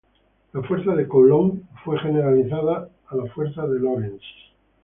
[0.53, 4.23] La fuerza de Coulomb fue generalizada a la fuerza de Lorentz.